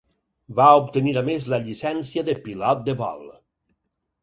[0.59, 3.23] Va obtenir a més la llicència de pilot de vol.